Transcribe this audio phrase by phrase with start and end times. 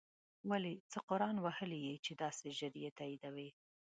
[0.49, 3.49] ولی څه قرآن وهلی یی چی داسی ژر یی تاییدوی